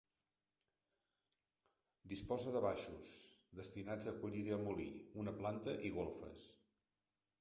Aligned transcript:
Disposa 2.13 2.53
de 2.55 2.63
baixos, 2.67 3.11
destinats 3.61 4.09
a 4.09 4.15
acollir-hi 4.15 4.57
el 4.59 4.65
molí, 4.71 4.89
una 5.25 5.35
planta 5.43 5.77
i 5.91 5.97
golfes. 5.99 6.49